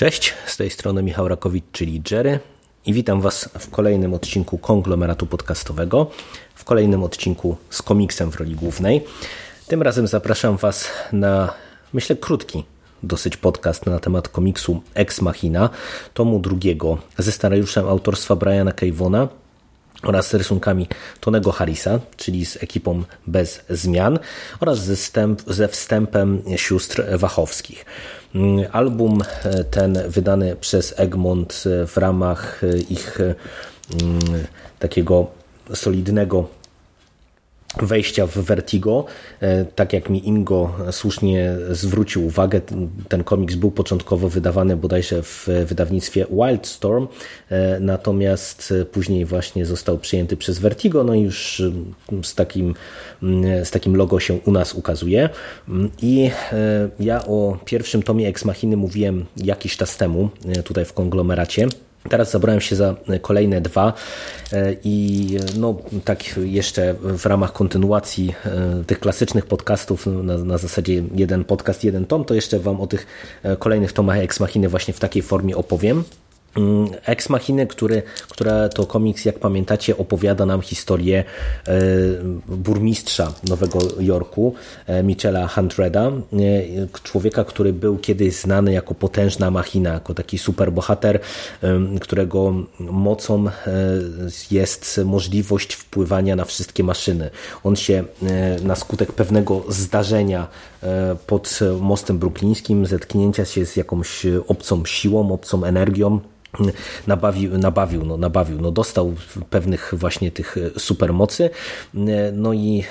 Cześć, 0.00 0.34
z 0.46 0.56
tej 0.56 0.70
strony 0.70 1.02
Michał 1.02 1.28
Rakowicz, 1.28 1.64
czyli 1.72 2.02
Jerry. 2.10 2.38
I 2.86 2.92
witam 2.92 3.20
Was 3.20 3.48
w 3.58 3.70
kolejnym 3.70 4.14
odcinku 4.14 4.58
konglomeratu 4.58 5.26
podcastowego, 5.26 6.10
w 6.54 6.64
kolejnym 6.64 7.02
odcinku 7.02 7.56
z 7.70 7.82
komiksem 7.82 8.30
w 8.30 8.36
roli 8.36 8.54
głównej. 8.54 9.04
Tym 9.68 9.82
razem 9.82 10.06
zapraszam 10.06 10.56
Was 10.56 10.88
na, 11.12 11.54
myślę, 11.92 12.16
krótki 12.16 12.64
dosyć 13.02 13.36
podcast 13.36 13.86
na 13.86 13.98
temat 13.98 14.28
komiksu 14.28 14.82
Ex 14.94 15.20
Machina, 15.20 15.70
tomu 16.14 16.38
drugiego 16.38 16.98
ze 17.18 17.32
scenariuszem 17.32 17.88
autorstwa 17.88 18.36
Briana 18.36 18.72
Kejwona 18.72 19.28
oraz 20.02 20.28
z 20.28 20.34
rysunkami 20.34 20.88
Tonego 21.20 21.52
Harrisa, 21.52 22.00
czyli 22.16 22.46
z 22.46 22.62
ekipą 22.62 23.02
bez 23.26 23.60
zmian 23.70 24.18
oraz 24.60 24.84
ze, 24.84 24.96
wstęp, 24.96 25.42
ze 25.46 25.68
wstępem 25.68 26.42
sióstr 26.56 27.18
Wachowskich. 27.18 27.84
Album 28.72 29.22
ten 29.70 29.98
wydany 30.08 30.56
przez 30.56 30.94
Egmont 30.96 31.64
w 31.86 31.96
ramach 31.96 32.60
ich 32.90 33.18
takiego 34.78 35.26
solidnego 35.74 36.48
wejścia 37.82 38.26
w 38.26 38.38
Vertigo. 38.38 39.04
Tak 39.74 39.92
jak 39.92 40.10
mi 40.10 40.28
Ingo 40.28 40.74
słusznie 40.90 41.56
zwrócił 41.70 42.26
uwagę, 42.26 42.60
ten 43.08 43.24
komiks 43.24 43.54
był 43.54 43.70
początkowo 43.70 44.28
wydawany 44.28 44.76
bodajże 44.76 45.22
w 45.22 45.48
wydawnictwie 45.66 46.26
Wildstorm, 46.30 47.08
natomiast 47.80 48.74
później 48.92 49.24
właśnie 49.24 49.66
został 49.66 49.98
przyjęty 49.98 50.36
przez 50.36 50.58
Vertigo, 50.58 51.04
no 51.04 51.14
i 51.14 51.20
już 51.20 51.62
z 52.22 52.34
takim, 52.34 52.74
z 53.64 53.70
takim 53.70 53.96
logo 53.96 54.20
się 54.20 54.34
u 54.34 54.52
nas 54.52 54.74
ukazuje. 54.74 55.28
I 56.02 56.30
ja 57.00 57.24
o 57.26 57.58
pierwszym 57.64 58.02
tomie 58.02 58.28
Ex 58.28 58.44
Machiny 58.44 58.76
mówiłem 58.76 59.26
jakiś 59.36 59.76
czas 59.76 59.96
temu 59.96 60.28
tutaj 60.64 60.84
w 60.84 60.92
konglomeracie. 60.92 61.66
Teraz 62.08 62.30
zabrałem 62.30 62.60
się 62.60 62.76
za 62.76 62.94
kolejne 63.22 63.60
dwa 63.60 63.92
i 64.84 65.26
no 65.58 65.76
tak 66.04 66.24
jeszcze 66.36 66.94
w 67.00 67.26
ramach 67.26 67.52
kontynuacji 67.52 68.34
tych 68.86 69.00
klasycznych 69.00 69.46
podcastów 69.46 70.06
na, 70.06 70.38
na 70.38 70.58
zasadzie 70.58 71.02
jeden 71.14 71.44
podcast, 71.44 71.84
jeden 71.84 72.06
tom, 72.06 72.24
to 72.24 72.34
jeszcze 72.34 72.58
Wam 72.58 72.80
o 72.80 72.86
tych 72.86 73.06
kolejnych 73.58 73.92
tomach 73.92 74.18
Ex 74.18 74.40
Machiny 74.40 74.68
właśnie 74.68 74.94
w 74.94 75.00
takiej 75.00 75.22
formie 75.22 75.56
opowiem. 75.56 76.04
Ex 77.06 77.28
Machiny, 77.28 77.66
który, 77.66 78.02
która 78.28 78.68
to 78.68 78.86
komiks, 78.86 79.24
jak 79.24 79.38
pamiętacie, 79.38 79.96
opowiada 79.96 80.46
nam 80.46 80.60
historię 80.60 81.24
burmistrza 82.48 83.32
Nowego 83.48 83.78
Jorku, 84.00 84.54
Michela 85.04 85.48
Huntreda, 85.48 86.12
człowieka, 87.02 87.44
który 87.44 87.72
był 87.72 87.98
kiedyś 87.98 88.34
znany 88.34 88.72
jako 88.72 88.94
potężna 88.94 89.50
machina, 89.50 89.92
jako 89.92 90.14
taki 90.14 90.38
superbohater, 90.38 91.20
którego 92.00 92.54
mocą 92.80 93.44
jest 94.50 95.00
możliwość 95.04 95.74
wpływania 95.74 96.36
na 96.36 96.44
wszystkie 96.44 96.84
maszyny. 96.84 97.30
On 97.64 97.76
się 97.76 98.04
na 98.62 98.76
skutek 98.76 99.12
pewnego 99.12 99.64
zdarzenia 99.68 100.48
pod 101.26 101.58
mostem 101.80 102.18
bruklińskim, 102.18 102.86
zetknięcia 102.86 103.44
się 103.44 103.66
z 103.66 103.76
jakąś 103.76 104.26
obcą 104.48 104.84
siłą, 104.84 105.32
obcą 105.32 105.64
energią, 105.64 106.20
nabawił, 107.06 107.58
nabawił, 107.58 108.04
no, 108.04 108.16
nabawił, 108.16 108.60
no, 108.60 108.70
dostał 108.70 109.14
pewnych 109.50 109.94
właśnie 109.96 110.30
tych 110.30 110.56
supermocy, 110.78 111.50
no 112.32 112.52
i 112.52 112.84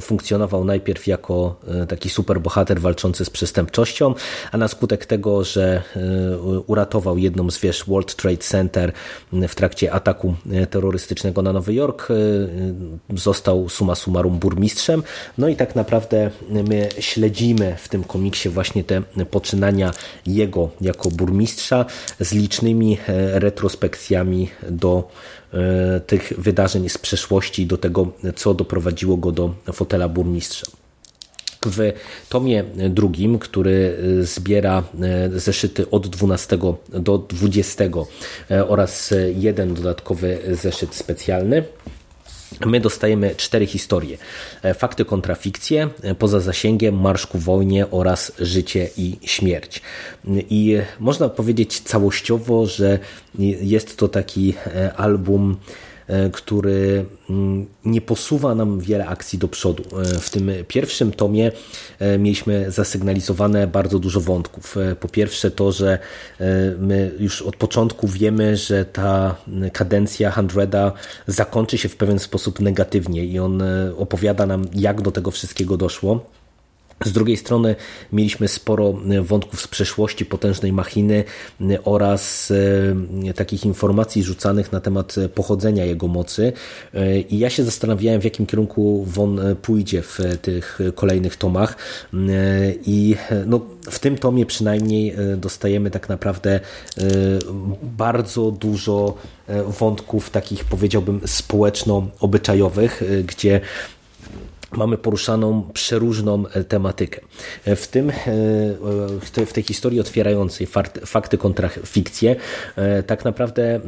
funkcjonował 0.00 0.64
najpierw 0.64 1.06
jako 1.06 1.60
taki 1.88 2.10
superbohater 2.10 2.80
walczący 2.80 3.24
z 3.24 3.30
przestępczością, 3.30 4.14
a 4.52 4.58
na 4.58 4.68
skutek 4.68 5.06
tego, 5.06 5.44
że 5.44 5.82
uratował 6.66 7.18
jedną 7.18 7.50
z 7.50 7.58
wież 7.58 7.84
World 7.84 8.16
Trade 8.16 8.36
Center 8.36 8.92
w 9.32 9.54
trakcie 9.54 9.92
ataku 9.92 10.34
terrorystycznego 10.70 11.42
na 11.42 11.52
Nowy 11.52 11.74
Jork, 11.74 12.08
został 13.16 13.68
suma 13.68 13.94
summarum 13.94 14.38
burmistrzem, 14.38 15.02
no 15.38 15.48
i 15.48 15.56
tak 15.56 15.74
naprawdę 15.76 16.30
my 16.48 16.88
śledzimy 16.98 17.76
w 17.78 17.88
tym 17.88 18.04
komiksie 18.04 18.48
właśnie 18.48 18.84
te 18.84 19.02
poczynania 19.30 19.92
jego 20.26 20.70
jako 20.80 21.10
burmistrza 21.10 21.84
z 22.20 22.32
licznymi 22.32 22.91
retrospekcjami 23.32 24.48
do 24.70 25.08
tych 26.06 26.32
wydarzeń 26.38 26.88
z 26.88 26.98
przeszłości, 26.98 27.66
do 27.66 27.78
tego, 27.78 28.12
co 28.36 28.54
doprowadziło 28.54 29.16
go 29.16 29.32
do 29.32 29.54
fotela 29.72 30.08
burmistrza. 30.08 30.66
W 31.66 31.92
tomie 32.28 32.64
drugim, 32.90 33.38
który 33.38 33.98
zbiera 34.22 34.82
zeszyty 35.36 35.90
od 35.90 36.08
12 36.08 36.58
do 36.88 37.18
20 37.18 37.84
oraz 38.68 39.14
jeden 39.34 39.74
dodatkowy 39.74 40.38
zeszyt 40.52 40.94
specjalny, 40.94 41.64
My 42.66 42.80
dostajemy 42.80 43.34
cztery 43.36 43.66
historie. 43.66 44.16
Fakty 44.74 45.04
kontra 45.04 45.34
fikcje, 45.34 45.88
poza 46.18 46.40
zasięgiem, 46.40 47.00
marsz 47.00 47.26
ku 47.26 47.38
wojnie 47.38 47.90
oraz 47.90 48.32
życie 48.38 48.88
i 48.96 49.16
śmierć. 49.24 49.82
I 50.50 50.78
można 51.00 51.28
powiedzieć 51.28 51.80
całościowo, 51.80 52.66
że 52.66 52.98
jest 53.62 53.96
to 53.96 54.08
taki 54.08 54.54
album 54.96 55.56
który 56.32 57.04
nie 57.84 58.00
posuwa 58.00 58.54
nam 58.54 58.80
wiele 58.80 59.06
akcji 59.06 59.38
do 59.38 59.48
przodu. 59.48 59.82
W 60.20 60.30
tym 60.30 60.50
pierwszym 60.68 61.12
tomie 61.12 61.52
mieliśmy 62.18 62.70
zasygnalizowane 62.70 63.66
bardzo 63.66 63.98
dużo 63.98 64.20
wątków. 64.20 64.76
Po 65.00 65.08
pierwsze 65.08 65.50
to, 65.50 65.72
że 65.72 65.98
my 66.78 67.12
już 67.18 67.42
od 67.42 67.56
początku 67.56 68.08
wiemy, 68.08 68.56
że 68.56 68.84
ta 68.84 69.36
kadencja 69.72 70.30
Hundreda 70.30 70.92
zakończy 71.26 71.78
się 71.78 71.88
w 71.88 71.96
pewien 71.96 72.18
sposób 72.18 72.60
negatywnie 72.60 73.24
i 73.24 73.38
on 73.38 73.62
opowiada 73.96 74.46
nam, 74.46 74.64
jak 74.74 75.02
do 75.02 75.12
tego 75.12 75.30
wszystkiego 75.30 75.76
doszło. 75.76 76.30
Z 77.04 77.12
drugiej 77.12 77.36
strony 77.36 77.76
mieliśmy 78.12 78.48
sporo 78.48 78.94
wątków 79.22 79.60
z 79.60 79.68
przeszłości 79.68 80.26
potężnej 80.26 80.72
machiny 80.72 81.24
oraz 81.84 82.52
takich 83.36 83.64
informacji 83.64 84.22
rzucanych 84.22 84.72
na 84.72 84.80
temat 84.80 85.14
pochodzenia 85.34 85.84
jego 85.84 86.08
mocy. 86.08 86.52
I 87.30 87.38
ja 87.38 87.50
się 87.50 87.64
zastanawiałem, 87.64 88.20
w 88.20 88.24
jakim 88.24 88.46
kierunku 88.46 89.04
Won 89.08 89.40
pójdzie 89.62 90.02
w 90.02 90.18
tych 90.42 90.78
kolejnych 90.94 91.36
tomach. 91.36 91.76
I 92.86 93.16
no, 93.46 93.60
w 93.90 93.98
tym 93.98 94.18
tomie 94.18 94.46
przynajmniej 94.46 95.14
dostajemy 95.36 95.90
tak 95.90 96.08
naprawdę 96.08 96.60
bardzo 97.82 98.50
dużo 98.50 99.14
wątków 99.66 100.30
takich 100.30 100.64
powiedziałbym 100.64 101.20
społeczno-obyczajowych, 101.26 103.02
gdzie 103.26 103.60
mamy 104.76 104.98
poruszaną 104.98 105.70
przeróżną 105.72 106.44
tematykę. 106.68 107.20
W 107.66 107.86
tym, 107.86 108.12
w 109.46 109.52
tej 109.52 109.62
historii 109.62 110.00
otwierającej 110.00 110.68
fakty 111.06 111.38
kontra 111.38 111.68
fikcje, 111.68 112.36
tak 113.06 113.24
naprawdę 113.24 113.80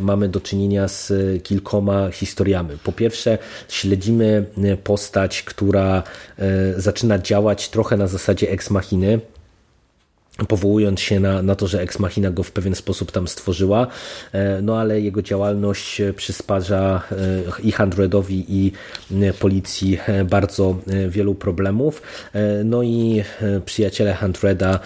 mamy 0.00 0.28
do 0.28 0.40
czynienia 0.40 0.88
z 0.88 1.12
kilkoma 1.42 2.10
historiami. 2.10 2.78
Po 2.84 2.92
pierwsze, 2.92 3.38
śledzimy 3.68 4.46
postać, 4.84 5.42
która 5.42 6.02
zaczyna 6.76 7.18
działać 7.18 7.68
trochę 7.68 7.96
na 7.96 8.06
zasadzie 8.06 8.50
ex 8.50 8.70
machiny, 8.70 9.20
powołując 10.48 11.00
się 11.00 11.20
na, 11.20 11.42
na 11.42 11.54
to, 11.54 11.66
że 11.66 11.82
Ex 11.82 11.98
Machina 11.98 12.30
go 12.30 12.42
w 12.42 12.52
pewien 12.52 12.74
sposób 12.74 13.12
tam 13.12 13.28
stworzyła, 13.28 13.86
no 14.62 14.78
ale 14.78 15.00
jego 15.00 15.22
działalność 15.22 16.02
przysparza 16.16 17.02
i 17.62 17.72
Handredowi 17.72 18.44
i 18.48 18.72
policji 19.38 19.98
bardzo 20.24 20.78
wielu 21.08 21.34
problemów. 21.34 22.02
No 22.64 22.82
i 22.82 23.22
przyjaciele 23.64 24.14
Handreda, 24.14 24.80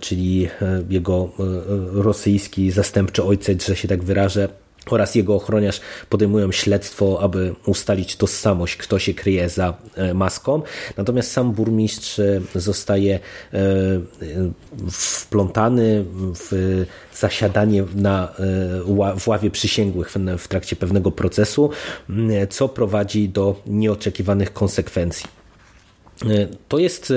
czyli 0.00 0.48
jego 0.90 1.30
rosyjski 1.92 2.70
zastępczy 2.70 3.24
ojciec, 3.24 3.66
że 3.66 3.76
się 3.76 3.88
tak 3.88 4.04
wyrażę, 4.04 4.48
oraz 4.90 5.14
jego 5.14 5.34
ochroniarz 5.34 5.80
podejmują 6.08 6.52
śledztwo, 6.52 7.22
aby 7.22 7.54
ustalić 7.66 8.16
tożsamość, 8.16 8.76
kto 8.76 8.98
się 8.98 9.14
kryje 9.14 9.48
za 9.48 9.74
e, 9.96 10.14
maską. 10.14 10.62
Natomiast 10.96 11.30
sam 11.32 11.52
burmistrz 11.52 12.18
e, 12.18 12.40
zostaje 12.54 13.20
e, 13.52 13.58
wplątany 14.90 16.04
w 16.34 16.84
zasiadanie 17.14 17.84
na, 17.94 18.32
w 19.18 19.28
ławie 19.28 19.50
przysięgłych 19.50 20.12
w 20.38 20.48
trakcie 20.48 20.76
pewnego 20.76 21.10
procesu, 21.10 21.70
co 22.50 22.68
prowadzi 22.68 23.28
do 23.28 23.62
nieoczekiwanych 23.66 24.52
konsekwencji. 24.52 25.26
To 26.68 26.78
jest 26.78 27.12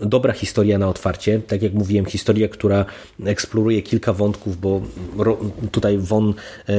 dobra 0.00 0.32
historia 0.32 0.78
na 0.78 0.88
otwarcie. 0.88 1.40
Tak 1.46 1.62
jak 1.62 1.74
mówiłem, 1.74 2.06
historia, 2.06 2.48
która 2.48 2.84
eksploruje 3.24 3.82
kilka 3.82 4.12
wątków, 4.12 4.60
bo 4.60 4.80
tutaj 5.72 5.98
Won 5.98 6.34
e, 6.68 6.74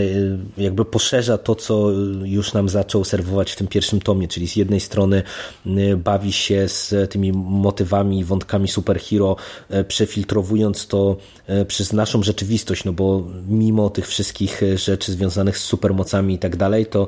jakby 0.57 0.85
poszerza 0.85 1.37
to, 1.37 1.55
co 1.55 1.91
już 2.23 2.53
nam 2.53 2.69
zaczął 2.69 3.03
serwować 3.03 3.51
w 3.51 3.55
tym 3.55 3.67
pierwszym 3.67 3.99
tomie, 3.99 4.27
czyli 4.27 4.47
z 4.47 4.55
jednej 4.55 4.79
strony 4.79 5.23
e, 5.65 5.95
bawi 5.95 6.31
się 6.31 6.67
z 6.67 7.11
tymi 7.11 7.31
motywami, 7.33 8.23
wątkami 8.23 8.67
superhero, 8.67 9.35
e, 9.69 9.83
przefiltrowując 9.83 10.87
to 10.87 11.17
przez 11.67 11.93
naszą 11.93 12.23
rzeczywistość, 12.23 12.83
no 12.83 12.93
bo 12.93 13.23
mimo 13.47 13.89
tych 13.89 14.07
wszystkich 14.07 14.61
rzeczy 14.75 15.11
związanych 15.11 15.57
z 15.57 15.63
supermocami 15.63 16.33
i 16.33 16.39
tak 16.39 16.55
dalej, 16.55 16.85
to 16.85 17.07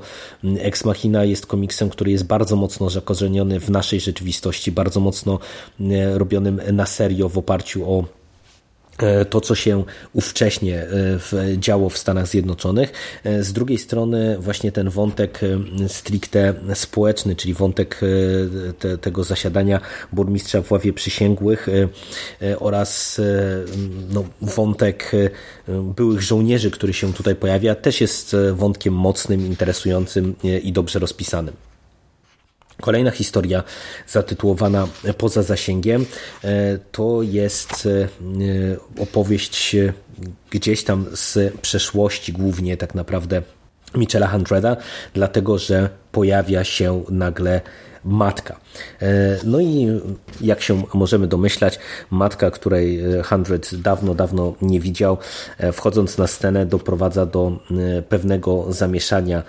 Ex 0.59 0.85
Machina 0.85 1.23
jest 1.23 1.45
komiksem, 1.45 1.89
który 1.89 2.11
jest 2.11 2.23
bardzo 2.23 2.55
mocno 2.55 2.89
zakorzeniony 2.89 3.59
w 3.59 3.69
naszej 3.69 3.99
rzeczywistości, 3.99 4.71
bardzo 4.71 4.99
mocno 4.99 5.39
robionym 6.13 6.61
na 6.71 6.85
serio 6.85 7.29
w 7.29 7.37
oparciu 7.37 7.91
o 7.91 8.05
e, 8.97 9.25
to, 9.25 9.41
co 9.41 9.55
się 9.55 9.83
ówcześnie 10.13 10.85
e, 11.33 11.57
działo 11.57 11.89
w 11.89 11.97
Stanach 11.97 12.27
Zjednoczonych. 12.27 12.91
E, 13.23 13.43
z 13.43 13.53
drugiej 13.53 13.77
strony 13.77 14.37
właśnie 14.39 14.71
ten 14.71 14.89
wątek 14.89 15.39
stricte 15.87 16.53
społeczny, 16.73 17.35
czyli 17.35 17.53
wątek 17.53 18.01
te, 18.79 18.97
tego 18.97 19.23
zasiadania 19.23 19.81
burmistrza 20.11 20.61
w 20.61 20.71
ławie 20.71 20.93
przysięgłych 20.93 21.67
oraz 22.59 23.21
no, 24.09 24.23
wątek 24.41 25.11
byłych 25.67 26.21
żołnierzy, 26.21 26.71
który 26.71 26.93
się 26.93 27.13
tutaj 27.13 27.35
pojawia, 27.35 27.75
też 27.75 28.01
jest 28.01 28.35
wątkiem 28.53 28.93
mocnym, 28.93 29.45
interesującym 29.45 30.35
i 30.63 30.71
dobrze 30.71 30.99
rozpisanym. 30.99 31.70
Kolejna 32.81 33.11
historia 33.11 33.63
zatytułowana 34.07 34.87
Poza 35.17 35.43
zasięgiem. 35.43 36.05
E, 36.43 36.79
to 36.91 37.21
jest 37.21 37.85
e, 37.85 38.07
opowieść 39.01 39.75
e, 39.75 39.93
gdzieś 40.49 40.83
tam 40.83 41.05
z 41.13 41.53
przeszłości, 41.61 42.33
głównie 42.33 42.77
tak 42.77 42.95
naprawdę 42.95 43.41
Michela 43.95 44.27
Hundreda, 44.27 44.77
dlatego 45.13 45.57
że 45.57 45.89
pojawia 46.11 46.63
się 46.63 47.03
nagle 47.09 47.61
matka. 48.05 48.59
E, 49.01 49.37
no 49.43 49.59
i 49.59 50.01
jak 50.41 50.61
się 50.61 50.83
możemy 50.93 51.27
domyślać, 51.27 51.79
matka, 52.11 52.51
której 52.51 53.01
Hundred 53.23 53.75
dawno, 53.75 54.15
dawno 54.15 54.53
nie 54.61 54.79
widział, 54.79 55.17
e, 55.57 55.71
wchodząc 55.71 56.17
na 56.17 56.27
scenę 56.27 56.65
doprowadza 56.65 57.25
do 57.25 57.51
e, 57.97 58.01
pewnego 58.01 58.65
zamieszania 58.69 59.43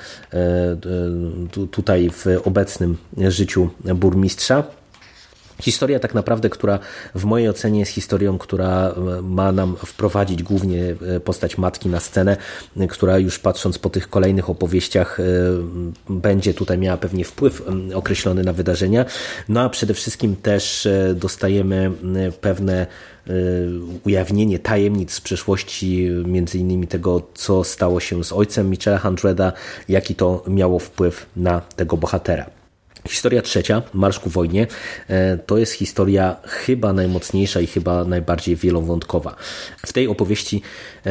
tutaj 1.71 2.11
w 2.11 2.27
obecnym 2.45 2.97
życiu 3.17 3.69
burmistrza. 3.95 4.65
Historia 5.63 5.99
tak 5.99 6.15
naprawdę, 6.15 6.51
która 6.51 6.79
w 7.15 7.25
mojej 7.25 7.49
ocenie 7.49 7.81
jest 7.81 7.93
historią, 7.93 8.39
która 8.39 8.89
e, 8.89 9.23
ma 9.23 9.53
nam 9.53 9.77
wprowadzić 9.77 10.43
głównie 10.43 10.95
e, 11.17 11.21
postać 11.21 11.59
matki 11.59 11.89
na 11.89 12.01
scenę, 12.01 12.37
e, 12.77 12.87
która 12.87 13.19
już 13.19 13.39
patrząc 13.39 13.79
po 13.79 13.91
tych 13.91 14.11
kolejnych 14.11 14.51
opowieściach 14.51 15.19
będzie 16.09 16.55
tutaj 16.55 16.79
miała 16.79 16.97
pewnie 16.97 17.25
wpływ 17.25 17.63
określony 17.95 18.45
na 18.45 18.53
wydarzenia. 18.53 19.05
No 19.49 19.61
a 19.61 19.69
przede 19.69 19.95
wszystkim 19.95 20.37
też 20.37 20.89
dostajemy 21.15 21.91
pewne 22.41 22.87
ujawnienie 24.05 24.59
tajemnic 24.59 25.13
z 25.13 25.21
przeszłości, 25.21 26.09
między 26.27 26.59
innymi 26.59 26.87
tego, 26.87 27.23
co 27.35 27.65
stało 27.65 28.01
się 28.01 28.25
z 28.25 28.33
ojcem 28.33 28.71
Michela 28.71 28.99
Hundreda, 28.99 29.53
jaki 29.89 30.15
to 30.15 30.45
miało 30.49 30.79
wpływ 30.79 31.27
na 31.37 31.61
tego 31.61 31.97
bohatera. 31.97 32.62
Historia 33.09 33.43
trzecia, 33.43 33.83
Marsz 33.95 34.19
ku 34.19 34.31
wojnie, 34.31 34.67
e, 35.09 35.39
to 35.39 35.59
jest 35.59 35.73
historia 35.73 36.37
chyba 36.45 36.93
najmocniejsza 36.93 37.61
i 37.61 37.67
chyba 37.67 38.05
najbardziej 38.05 38.57
wielowątkowa. 38.57 39.37
W 39.87 39.93
tej 39.93 40.09
opowieści 40.09 40.63
e, 41.07 41.11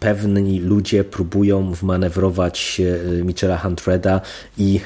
pewni 0.00 0.60
ludzie 0.60 1.04
próbują 1.04 1.72
wmanewrować 1.72 2.80
e, 2.80 3.24
Michela 3.24 3.58
Huntreda 3.58 4.20
i 4.58 4.80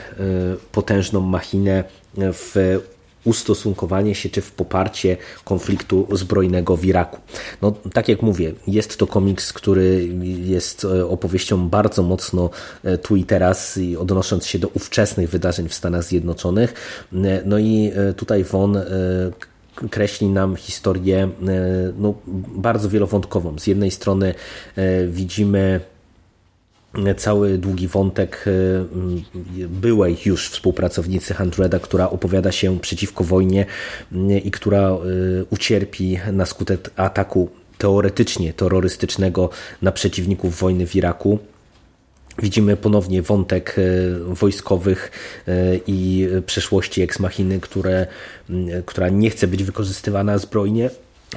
potężną 0.72 1.20
machinę 1.20 1.84
w 2.16 2.78
ustosunkowanie 3.24 4.14
się 4.14 4.28
czy 4.28 4.40
w 4.40 4.52
poparcie 4.52 5.16
konfliktu 5.44 6.08
zbrojnego 6.12 6.76
w 6.76 6.84
Iraku. 6.84 7.20
No, 7.62 7.72
tak 7.92 8.08
jak 8.08 8.22
mówię, 8.22 8.52
jest 8.66 8.98
to 8.98 9.06
komiks, 9.06 9.52
który 9.52 10.08
jest 10.44 10.84
e, 10.84 11.06
opowieścią 11.06 11.68
bardzo 11.68 12.02
mocno 12.02 12.50
e, 12.84 12.98
tu 12.98 13.16
i 13.16 13.24
teraz, 13.24 13.78
odnosząc 13.98 14.46
się 14.46 14.58
do 14.58 14.68
ówczesnych 14.68 15.30
wydarzeń 15.30 15.68
w 15.68 15.74
Stanach 15.74 16.04
Zjednoczonych. 16.04 16.74
E, 17.12 17.42
no 17.44 17.58
i 17.58 17.92
tutaj 18.16 18.44
Von 18.44 18.78
kreśli 19.90 20.26
nam 20.26 20.56
historię 20.56 21.28
no, 21.98 22.14
bardzo 22.54 22.88
wielowątkową. 22.88 23.58
Z 23.58 23.66
jednej 23.66 23.90
strony 23.90 24.34
widzimy 25.08 25.80
cały 27.16 27.58
długi 27.58 27.88
wątek 27.88 28.44
y, 28.46 29.68
byłej 29.68 30.16
już 30.24 30.48
współpracownicy 30.48 31.34
Handreda, 31.34 31.78
która 31.78 32.10
opowiada 32.10 32.52
się 32.52 32.80
przeciwko 32.80 33.24
wojnie 33.24 33.66
y, 34.12 34.38
i 34.38 34.50
która 34.50 34.90
y, 34.90 35.44
ucierpi 35.50 36.18
na 36.32 36.46
skutek 36.46 36.90
ataku 36.96 37.50
teoretycznie 37.78 38.52
terrorystycznego 38.52 39.50
na 39.82 39.92
przeciwników 39.92 40.58
wojny 40.58 40.86
w 40.86 40.96
Iraku. 40.96 41.38
Widzimy 42.38 42.76
ponownie 42.76 43.22
wątek 43.22 43.76
wojskowych 44.26 45.10
i 45.86 46.28
przeszłości 46.46 47.02
eksmachiny, 47.02 47.60
które, 47.60 48.06
która 48.86 49.08
nie 49.08 49.30
chce 49.30 49.46
być 49.46 49.64
wykorzystywana 49.64 50.38
zbrojnie. 50.38 50.90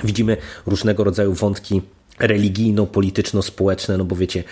Widzimy 0.04 0.38
różnego 0.66 1.04
rodzaju 1.04 1.34
wątki 1.34 1.81
religijno-polityczno-społeczne, 2.20 3.98
no 3.98 4.06
bo 4.06 4.16
wiecie, 4.16 4.44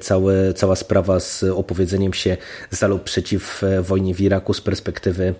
całe, 0.00 0.54
cała 0.54 0.76
sprawa 0.76 1.20
z 1.20 1.42
opowiedzeniem 1.42 2.12
się 2.12 2.36
za 2.70 2.86
lub 2.86 3.02
przeciw 3.02 3.64
e, 3.64 3.82
wojnie 3.82 4.14
w 4.14 4.20
Iraku 4.20 4.54
z 4.54 4.60
perspektywy 4.60 5.34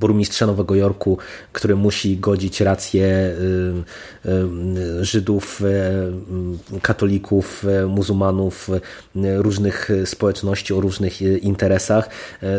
burmistrza 0.00 0.46
Nowego 0.46 0.74
Jorku, 0.74 1.18
który 1.52 1.76
musi 1.76 2.16
godzić 2.16 2.60
rację 2.60 3.04
e, 3.04 3.34
e, 4.30 5.04
Żydów, 5.04 5.62
katolików, 6.82 7.64
muzułmanów, 7.88 8.70
różnych 9.36 9.90
społeczności 10.04 10.74
o 10.74 10.80
różnych 10.80 11.22
interesach, 11.22 12.08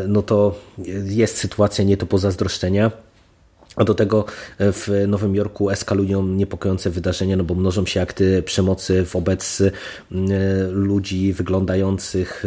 no 0.08 0.22
to 0.22 0.60
jest 1.04 1.38
sytuacja 1.38 1.84
nie 1.84 1.98
do 1.98 2.06
pozazdroszczenia. 2.06 2.92
A 3.76 3.84
do 3.84 3.94
tego 3.94 4.26
e, 4.58 4.72
w 4.72 4.90
Nowym 5.08 5.36
Jorku 5.36 5.70
eskalują 5.70 6.28
niepokojące 6.28 6.90
wydarzenia, 6.90 7.38
no 7.38 7.44
bo 7.44 7.56
mnożą 7.56 7.86
się 7.86 8.02
akty 8.02 8.44
przemocy 8.44 9.04
wobec 9.04 9.62
e, 9.62 9.72
ludzi 10.72 11.34
wyglądających 11.34 12.46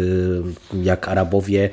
e, 0.75 0.83
jak 0.83 1.09
Arabowie. 1.09 1.71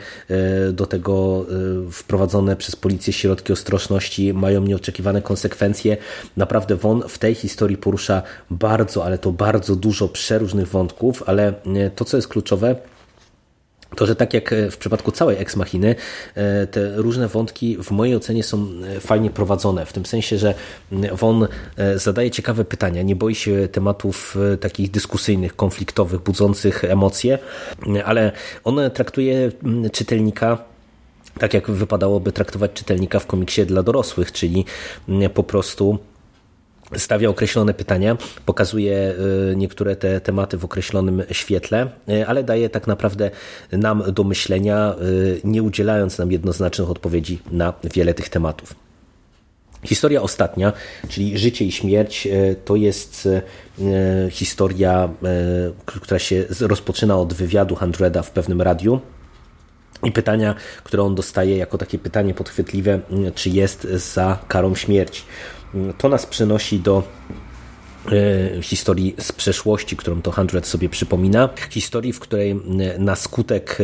Do 0.73 0.85
tego 0.85 1.45
wprowadzone 1.91 2.55
przez 2.55 2.75
policję 2.75 3.13
środki 3.13 3.53
ostrożności 3.53 4.33
mają 4.33 4.61
nieoczekiwane 4.61 5.21
konsekwencje. 5.21 5.97
Naprawdę 6.37 6.75
Won 6.75 7.03
w 7.09 7.17
tej 7.17 7.35
historii 7.35 7.77
porusza 7.77 8.21
bardzo, 8.49 9.05
ale 9.05 9.17
to 9.17 9.31
bardzo 9.31 9.75
dużo 9.75 10.07
przeróżnych 10.07 10.67
wątków, 10.67 11.23
ale 11.25 11.53
to, 11.95 12.05
co 12.05 12.17
jest 12.17 12.27
kluczowe, 12.27 12.75
to, 13.95 14.05
że 14.05 14.15
tak 14.15 14.33
jak 14.33 14.55
w 14.71 14.77
przypadku 14.77 15.11
całej 15.11 15.37
Ex 15.37 15.55
Machiny, 15.55 15.95
e, 16.35 16.67
te 16.67 16.95
różne 16.95 17.27
wątki 17.27 17.77
w 17.77 17.91
mojej 17.91 18.15
ocenie 18.15 18.43
są 18.43 18.67
e, 18.97 18.99
fajnie 18.99 19.29
prowadzone, 19.29 19.85
w 19.85 19.93
tym 19.93 20.05
sensie, 20.05 20.37
że 20.37 20.53
Won 21.11 21.47
e, 21.77 21.99
zadaje 21.99 22.31
ciekawe 22.31 22.65
pytania, 22.65 23.01
nie 23.01 23.15
boi 23.15 23.35
się 23.35 23.67
tematów 23.71 24.37
takich 24.59 24.91
dyskusyjnych, 24.91 25.55
konfliktowych, 25.55 26.21
budzących 26.21 26.83
emocje, 26.83 27.39
ale 28.05 28.31
on 28.63 28.79
traktuje 28.93 29.51
czytelnika 29.91 30.57
tak 31.39 31.53
jak 31.53 31.71
wypadałoby 31.71 32.31
traktować 32.31 32.71
czytelnika 32.73 33.19
w 33.19 33.27
komiksie 33.27 33.65
dla 33.65 33.83
dorosłych, 33.83 34.31
czyli 34.31 34.65
po 35.33 35.43
prostu 35.43 35.99
stawia 36.97 37.29
określone 37.29 37.73
pytania, 37.73 38.17
pokazuje 38.45 39.15
y, 39.51 39.55
niektóre 39.55 39.95
te 39.95 40.21
tematy 40.21 40.57
w 40.57 40.65
określonym 40.65 41.23
świetle, 41.31 41.87
y, 42.09 42.27
ale 42.27 42.43
daje 42.43 42.69
tak 42.69 42.87
naprawdę 42.87 43.31
nam 43.71 44.03
do 44.13 44.23
myślenia, 44.23 44.95
y, 45.01 45.41
nie 45.43 45.63
udzielając 45.63 46.17
nam 46.17 46.31
jednoznacznych 46.31 46.89
odpowiedzi 46.89 47.39
na 47.51 47.73
wiele 47.83 48.13
tych 48.13 48.29
tematów. 48.29 48.75
Historia 49.83 50.21
ostatnia, 50.21 50.73
czyli 51.09 51.37
Życie 51.37 51.65
i 51.65 51.71
Śmierć, 51.71 52.27
to 52.65 52.75
jest 52.75 53.29
historia, 54.29 55.09
która 55.85 56.19
się 56.19 56.45
rozpoczyna 56.59 57.17
od 57.17 57.33
wywiadu 57.33 57.75
Handreda 57.75 58.21
w 58.21 58.31
pewnym 58.31 58.61
radiu. 58.61 58.99
I 60.03 60.11
pytania, 60.11 60.55
które 60.83 61.03
on 61.03 61.15
dostaje 61.15 61.57
jako 61.57 61.77
takie 61.77 61.99
pytanie 61.99 62.33
podchwytliwe, 62.33 62.99
czy 63.35 63.49
jest 63.49 63.83
za 63.83 64.39
karą 64.47 64.75
śmierci. 64.75 65.23
To 65.97 66.09
nas 66.09 66.25
przenosi 66.25 66.79
do 66.79 67.03
E, 68.11 68.61
historii 68.61 69.15
z 69.19 69.31
przeszłości, 69.31 69.97
którą 69.97 70.21
to 70.21 70.31
Hundred 70.31 70.67
sobie 70.67 70.89
przypomina. 70.89 71.49
Historii, 71.69 72.13
w 72.13 72.19
której 72.19 72.61
na 72.99 73.15
skutek 73.15 73.77
e, 73.79 73.83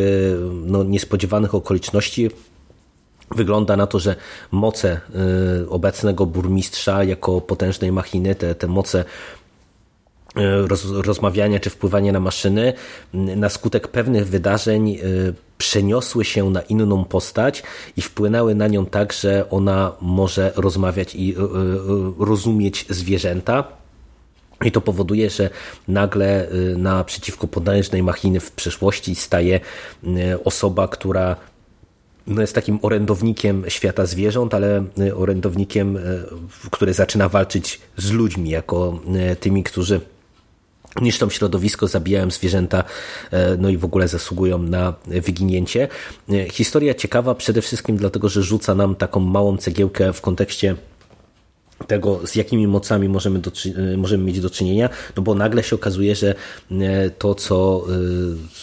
no, 0.65 0.84
niespodziewanych 0.84 1.55
okoliczności 1.55 2.29
Wygląda 3.36 3.77
na 3.77 3.88
to, 3.88 4.00
że 4.00 4.15
moce 4.51 4.89
e, 4.91 5.69
obecnego 5.69 6.25
burmistrza 6.25 7.03
jako 7.03 7.41
potężnej 7.41 7.91
machiny, 7.91 8.36
te, 8.36 8.55
te 8.55 8.67
moce 8.67 9.05
roz, 10.67 10.86
rozmawiania 10.86 11.60
czy 11.60 11.69
wpływania 11.69 12.12
na 12.12 12.19
maszyny, 12.19 12.74
na 13.13 13.50
skutek 13.50 13.88
pewnych 13.88 14.27
wydarzeń 14.27 14.98
przeniosły 15.59 16.25
się 16.25 16.49
na 16.49 16.61
inną 16.61 17.05
postać 17.05 17.63
i 17.97 18.01
wpłynęły 18.01 18.55
na 18.55 18.67
nią 18.67 18.85
tak, 18.85 19.13
że 19.13 19.49
ona 19.49 19.91
może 20.01 20.53
rozmawiać 20.55 21.15
i 21.15 21.35
rozumieć 22.19 22.85
zwierzęta. 22.89 23.63
I 24.65 24.71
to 24.71 24.81
powoduje, 24.81 25.29
że 25.29 25.49
nagle 25.87 26.51
y, 26.51 26.77
naprzeciwko 26.77 27.47
potężnej 27.47 28.03
machiny 28.03 28.39
w 28.39 28.51
przeszłości 28.51 29.15
staje 29.15 29.59
osoba, 30.43 30.87
która 30.87 31.35
no 32.27 32.41
jest 32.41 32.55
takim 32.55 32.79
orędownikiem 32.81 33.63
świata 33.67 34.05
zwierząt, 34.05 34.53
ale 34.53 34.83
orędownikiem, 35.15 35.99
który 36.71 36.93
zaczyna 36.93 37.29
walczyć 37.29 37.81
z 37.97 38.11
ludźmi, 38.11 38.49
jako 38.49 38.99
tymi, 39.39 39.63
którzy 39.63 40.01
niszczą 41.01 41.29
środowisko, 41.29 41.88
zabijają 41.88 42.31
zwierzęta, 42.31 42.84
no 43.58 43.69
i 43.69 43.77
w 43.77 43.86
ogóle 43.86 44.08
zasługują 44.08 44.58
na 44.58 44.93
wyginięcie. 45.08 45.88
Historia 46.51 46.93
ciekawa 46.93 47.36
przede 47.36 47.62
wszystkim 47.62 47.98
dlatego, 47.98 48.29
że 48.29 48.43
rzuca 48.43 48.75
nam 48.75 48.96
taką 48.96 49.19
małą 49.19 49.58
cegiełkę 49.58 50.13
w 50.13 50.22
kontekście 50.22 50.75
tego, 51.88 52.27
z 52.27 52.36
jakimi 52.36 52.67
mocami 52.67 53.10
możemy, 53.10 53.39
do, 53.39 53.51
e, 53.93 53.98
możemy 53.98 54.24
mieć 54.24 54.39
do 54.39 54.50
czynienia, 54.50 54.89
no 55.15 55.24
bo 55.24 55.36
nagle 55.36 55.63
się 55.63 55.75
okazuje, 55.75 56.15
że 56.15 56.36
e, 56.72 57.10
to, 57.10 57.36
co, 57.36 57.86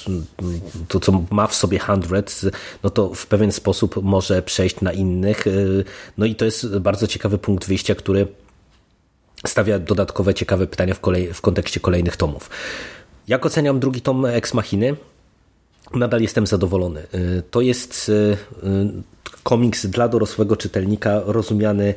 e, 0.08 0.84
to, 0.88 1.00
co 1.00 1.24
ma 1.30 1.46
w 1.46 1.54
sobie 1.54 1.78
Hundred, 1.78 2.40
no 2.82 2.90
to 2.90 3.14
w 3.14 3.26
pewien 3.26 3.52
sposób 3.52 4.02
może 4.02 4.42
przejść 4.42 4.80
na 4.80 4.92
innych. 4.92 5.44
No 6.18 6.26
i 6.26 6.34
to 6.34 6.44
jest 6.44 6.78
bardzo 6.78 7.06
ciekawy 7.06 7.38
punkt 7.38 7.68
wyjścia, 7.68 7.94
który 7.94 8.26
stawia 9.46 9.78
dodatkowe 9.78 10.34
ciekawe 10.34 10.66
pytania 10.66 10.94
w, 10.94 11.00
kolej, 11.00 11.34
w 11.34 11.40
kontekście 11.40 11.80
kolejnych 11.80 12.16
tomów. 12.16 12.50
Jak 13.28 13.46
oceniam 13.46 13.80
drugi 13.80 14.00
tom 14.00 14.26
Ex 14.26 14.54
Machiny? 14.54 14.96
Nadal 15.94 16.20
jestem 16.20 16.46
zadowolony. 16.46 17.06
To 17.50 17.60
jest 17.60 18.10
komiks 19.42 19.86
dla 19.86 20.08
dorosłego 20.08 20.56
czytelnika 20.56 21.20
rozumiany 21.26 21.94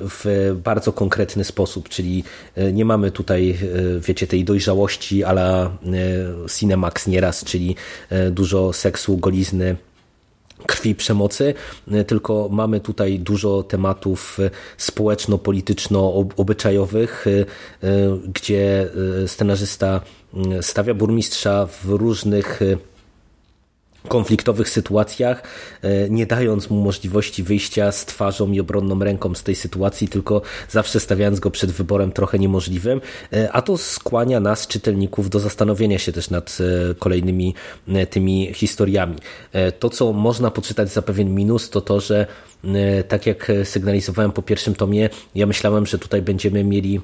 w 0.00 0.52
bardzo 0.64 0.92
konkretny 0.92 1.44
sposób, 1.44 1.88
czyli 1.88 2.24
nie 2.72 2.84
mamy 2.84 3.10
tutaj, 3.10 3.58
wiecie, 4.00 4.26
tej 4.26 4.44
dojrzałości 4.44 5.24
ala 5.24 5.70
Cinemax 6.58 7.06
nieraz, 7.06 7.44
czyli 7.44 7.76
dużo 8.30 8.72
seksu, 8.72 9.16
golizny, 9.16 9.76
krwi, 10.66 10.94
przemocy, 10.94 11.54
tylko 12.06 12.48
mamy 12.50 12.80
tutaj 12.80 13.18
dużo 13.18 13.62
tematów 13.62 14.38
społeczno-polityczno-obyczajowych, 14.76 17.24
gdzie 18.34 18.88
scenarzysta 19.26 20.00
stawia 20.60 20.94
burmistrza 20.94 21.66
w 21.66 21.88
różnych 21.88 22.60
konfliktowych 24.08 24.70
sytuacjach, 24.70 25.42
e, 25.82 26.10
nie 26.10 26.26
dając 26.26 26.70
mu 26.70 26.82
możliwości 26.82 27.42
wyjścia 27.42 27.92
z 27.92 28.06
twarzą 28.06 28.52
i 28.52 28.60
obronną 28.60 28.98
ręką 28.98 29.34
z 29.34 29.42
tej 29.42 29.54
sytuacji, 29.54 30.08
tylko 30.08 30.42
zawsze 30.68 31.00
stawiając 31.00 31.40
go 31.40 31.50
przed 31.50 31.70
wyborem 31.70 32.12
trochę 32.12 32.38
niemożliwym, 32.38 33.00
e, 33.32 33.52
a 33.52 33.62
to 33.62 33.78
skłania 33.78 34.40
nas, 34.40 34.66
czytelników, 34.66 35.30
do 35.30 35.40
zastanowienia 35.40 35.98
się 35.98 36.12
też 36.12 36.30
nad 36.30 36.58
e, 36.90 36.94
kolejnymi 36.94 37.54
tymi 38.10 38.54
historiami. 38.54 39.16
To, 39.78 39.90
co 39.90 40.12
można 40.12 40.50
poczytać 40.50 40.92
za 40.92 41.02
pewien 41.02 41.34
minus, 41.34 41.70
to 41.70 41.80
to, 41.80 42.00
że 42.00 42.26
tak 43.08 43.26
jak 43.26 43.52
sygnalizowałem 43.64 44.32
po 44.32 44.42
pierwszym 44.42 44.74
tomie, 44.74 45.10
ja 45.34 45.46
myślałem, 45.46 45.86
że 45.86 45.98
tutaj 45.98 46.22
będziemy 46.22 46.64
mieli 46.64 47.00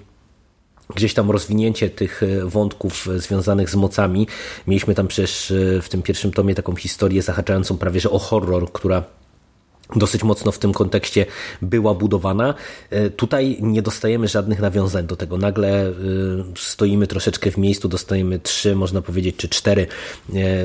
gdzieś 0.94 1.14
tam 1.14 1.30
rozwinięcie 1.30 1.90
tych 1.90 2.22
e, 2.22 2.44
wątków 2.44 3.08
e, 3.08 3.18
związanych 3.18 3.70
z 3.70 3.74
mocami. 3.74 4.26
Mieliśmy 4.66 4.94
tam 4.94 5.08
przecież 5.08 5.50
e, 5.50 5.82
w 5.82 5.88
tym 5.88 6.02
pierwszym 6.02 6.32
tomie 6.32 6.54
taką 6.54 6.76
historię 6.76 7.22
zahaczającą 7.22 7.78
prawie 7.78 8.00
że 8.00 8.10
o 8.10 8.18
horror, 8.18 8.72
która 8.72 9.02
dosyć 9.96 10.22
mocno 10.22 10.52
w 10.52 10.58
tym 10.58 10.72
kontekście 10.72 11.26
była 11.62 11.94
budowana. 11.94 12.54
Tutaj 13.16 13.58
nie 13.60 13.82
dostajemy 13.82 14.28
żadnych 14.28 14.60
nawiązań 14.60 15.06
do 15.06 15.16
tego. 15.16 15.38
Nagle 15.38 15.92
stoimy 16.56 17.06
troszeczkę 17.06 17.50
w 17.50 17.56
miejscu, 17.56 17.88
dostajemy 17.88 18.38
trzy, 18.38 18.76
można 18.76 19.02
powiedzieć, 19.02 19.36
czy 19.36 19.48
cztery 19.48 19.86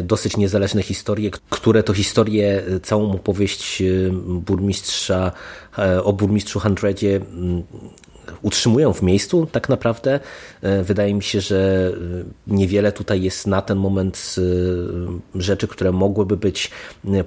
dosyć 0.03 0.37
niezależne 0.37 0.83
historie, 0.83 1.31
które 1.49 1.83
to 1.83 1.93
historie, 1.93 2.63
całą 2.83 3.11
opowieść 3.11 3.83
burmistrza, 4.25 5.31
o 6.03 6.13
burmistrzu 6.13 6.59
Handredzie 6.59 7.21
utrzymują 8.41 8.93
w 8.93 9.01
miejscu 9.01 9.47
tak 9.51 9.69
naprawdę. 9.69 10.19
E, 10.61 10.83
wydaje 10.83 11.13
mi 11.13 11.23
się, 11.23 11.41
że 11.41 11.91
e, 11.93 12.53
niewiele 12.53 12.91
tutaj 12.91 13.21
jest 13.21 13.47
na 13.47 13.61
ten 13.61 13.77
moment 13.77 14.35
e, 14.37 15.39
rzeczy, 15.41 15.67
które 15.67 15.91
mogłyby 15.91 16.37
być 16.37 16.71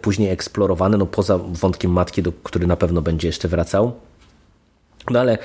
później 0.03 0.31
eksplorowane, 0.31 0.97
no 0.97 1.07
poza 1.07 1.39
wątkiem 1.39 1.91
matki, 1.91 2.23
do 2.23 2.33
który 2.33 2.67
na 2.67 2.77
pewno 2.77 3.03
będzie 3.03 3.29
jeszcze 3.29 3.49
wracał. 3.49 3.93
No 5.11 5.21
ale 5.21 5.39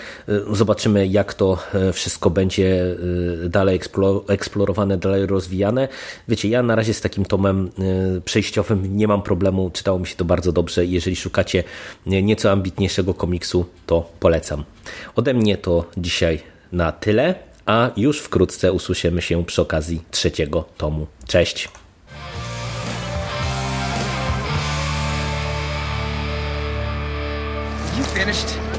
zobaczymy, 0.52 1.08
jak 1.08 1.34
to 1.34 1.58
wszystko 1.94 2.30
będzie 2.30 2.96
dalej 3.50 3.80
eksplorowane, 4.28 4.98
dalej 4.98 5.26
rozwijane. 5.26 5.88
Wiecie, 6.28 6.50
ja 6.50 6.64
na 6.64 6.76
razie 6.76 6.94
z 6.94 7.02
takim 7.02 7.26
tomem 7.26 7.72
przejściowym 8.26 8.98
nie 8.98 9.08
mam 9.08 9.22
problemu, 9.22 9.70
czytało 9.74 10.00
mi 10.00 10.08
się 10.08 10.16
to 10.16 10.26
bardzo 10.26 10.52
dobrze. 10.52 10.86
Jeżeli 10.86 11.16
szukacie 11.16 11.64
nieco 12.06 12.52
ambitniejszego 12.52 13.14
komiksu, 13.14 13.66
to 13.86 14.10
polecam. 14.20 14.64
Ode 15.16 15.34
mnie 15.34 15.58
to 15.58 15.86
dzisiaj 15.98 16.42
na 16.72 16.92
tyle, 16.92 17.36
a 17.66 17.92
już 17.98 18.20
wkrótce 18.20 18.72
usłyszymy 18.72 19.22
się 19.22 19.46
przy 19.46 19.62
okazji 19.62 20.02
trzeciego 20.12 20.66
tomu. 20.78 21.08
Cześć! 21.28 21.70
You 27.98 28.04
finished? 28.04 28.79